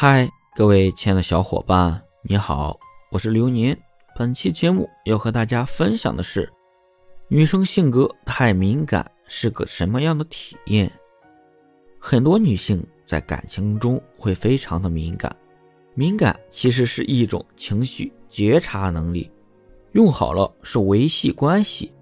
[0.00, 2.78] 嗨，各位亲爱的小伙伴，你好，
[3.10, 3.76] 我是流年。
[4.16, 6.48] 本期节目要和大家分享的是，
[7.26, 10.88] 女生性格太敏感是个什么样的体验？
[11.98, 15.36] 很多女性在感情中会非常的敏感，
[15.94, 19.28] 敏感其实是一种情绪觉察能力，
[19.94, 21.92] 用好了是维系关系、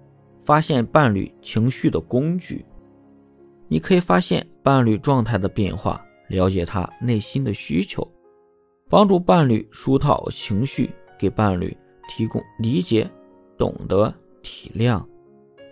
[0.45, 2.63] 发现伴侣情绪的工具。
[3.67, 5.99] 你可以发现伴侣状态的变化。
[6.27, 8.05] 了解他内心的需求，
[8.89, 11.75] 帮助伴侣疏导情绪，给伴侣
[12.07, 13.09] 提供理解、
[13.57, 15.03] 懂得、体谅，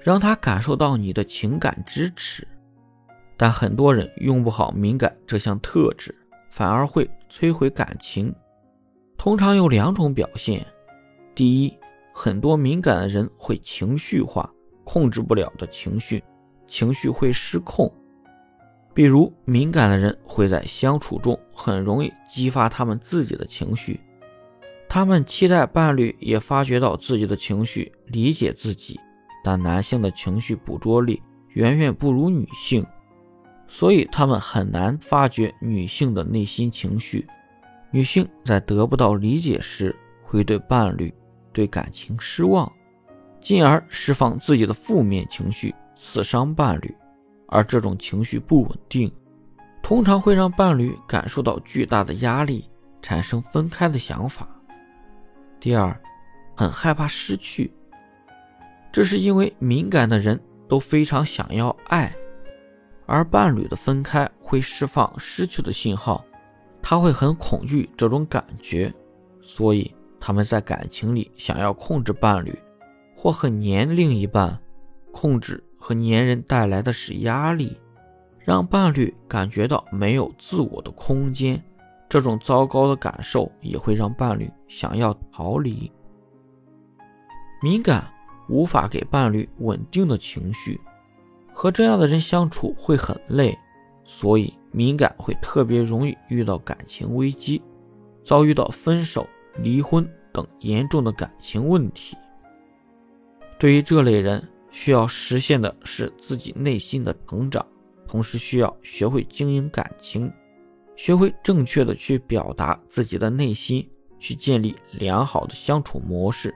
[0.02, 2.48] 让他感受到你的情感支持。
[3.38, 6.16] 但很多人用不好敏感这项特质，
[6.50, 8.34] 反而会摧毁感情。
[9.18, 10.66] 通常有两种表现：
[11.34, 11.78] 第一，
[12.14, 14.50] 很多敏感的人会情绪化，
[14.86, 16.24] 控制不了的情绪，
[16.66, 17.92] 情绪会失控。
[18.96, 24.00] 比如，敏感的人会在相处中很容易激发他们自己的情绪，
[24.88, 28.98] 他们期待伴侣也发觉到自己的情绪，理解自己。
[29.44, 32.84] 但男性的情绪捕捉力远远不如女性，
[33.68, 37.28] 所以他们很难发觉女性的内心情绪。
[37.92, 41.14] 女性在得不到理解时，会对伴侣、
[41.52, 42.72] 对感情失望，
[43.42, 46.96] 进而释放自己的负面情绪，刺伤伴侣。
[47.48, 49.12] 而这种情绪不稳定，
[49.82, 52.70] 通常会让伴侣感受到巨大的压力，
[53.02, 54.48] 产生分开的想法。
[55.60, 55.96] 第二，
[56.56, 57.72] 很害怕失去，
[58.92, 62.14] 这是因为敏感的人都非常想要爱，
[63.06, 66.26] 而伴侣的分开会释放失去的信号，
[66.82, 68.94] 他会很恐惧这种感觉，
[69.42, 72.58] 所以他们在感情里想要控制伴侣，
[73.16, 74.60] 或很黏另一半，
[75.12, 75.64] 控制。
[75.88, 77.78] 和粘人带来的是压力，
[78.40, 81.64] 让伴侣感觉到没有自我的空间。
[82.10, 85.92] 这种糟糕的感受也会让伴侣想要逃离。
[87.62, 88.12] 敏感
[88.50, 90.82] 无法给伴侣稳定的情绪，
[91.54, 93.56] 和这样的人相处会很累，
[94.04, 97.62] 所以敏感会特别容易遇到感情危机，
[98.24, 102.18] 遭遇到分手、离婚等严重的感情问题。
[103.60, 104.44] 对于这类人。
[104.78, 107.66] 需要实现的是自己内心的成长，
[108.06, 110.30] 同时需要学会经营感情，
[110.98, 116.54] 学会正确的去表达自己的内心，去建立良好的相处模式，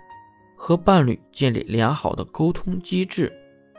[0.57, 3.31] 和伴侣建立良好的沟通机制，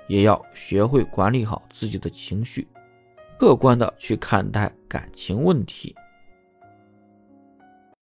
[0.08, 2.66] 也要学会管理好自己的情绪，
[3.38, 5.94] 客观的去看待感情问题。